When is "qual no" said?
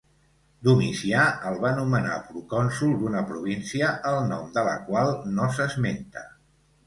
4.87-5.51